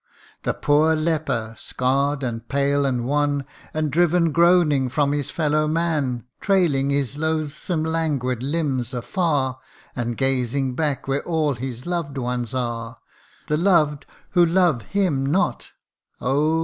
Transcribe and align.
The 0.41 0.55
poor 0.55 0.95
leper, 0.95 1.53
scarr'd, 1.59 2.23
and 2.23 2.49
pale, 2.49 2.87
and 2.87 3.05
wan, 3.05 3.45
And 3.71 3.91
driven 3.91 4.31
groaning 4.31 4.89
from 4.89 5.11
his 5.11 5.29
fellow 5.29 5.67
man; 5.67 6.25
Trailing 6.39 6.89
his 6.89 7.19
loathsome 7.19 7.83
languid 7.83 8.41
limbs 8.41 8.95
afar, 8.95 9.59
And 9.95 10.17
gazing 10.17 10.73
back 10.73 11.07
where 11.07 11.21
all 11.21 11.53
his 11.53 11.85
loved 11.85 12.17
ones 12.17 12.51
are 12.55 12.97
The 13.45 13.57
loved, 13.57 14.07
who 14.31 14.43
love 14.43 14.81
him 14.81 15.23
not: 15.23 15.69
oh 16.19 16.59